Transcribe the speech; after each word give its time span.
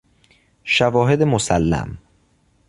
شواهد 0.63 1.21
مسلم 1.23 1.97